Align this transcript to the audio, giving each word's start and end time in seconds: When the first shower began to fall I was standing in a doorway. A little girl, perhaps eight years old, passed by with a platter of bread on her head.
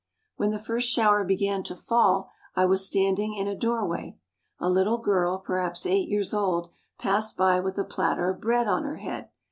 When 0.35 0.49
the 0.49 0.57
first 0.57 0.89
shower 0.89 1.23
began 1.23 1.61
to 1.61 1.75
fall 1.75 2.31
I 2.55 2.65
was 2.65 2.87
standing 2.87 3.35
in 3.35 3.47
a 3.47 3.55
doorway. 3.55 4.17
A 4.57 4.67
little 4.67 4.97
girl, 4.97 5.37
perhaps 5.37 5.85
eight 5.85 6.09
years 6.09 6.33
old, 6.33 6.71
passed 6.97 7.37
by 7.37 7.59
with 7.59 7.77
a 7.77 7.83
platter 7.83 8.27
of 8.31 8.41
bread 8.41 8.67
on 8.67 8.81
her 8.81 8.95
head. 8.95 9.29